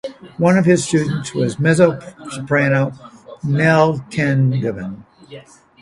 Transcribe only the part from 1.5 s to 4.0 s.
mezzo-soprano Nell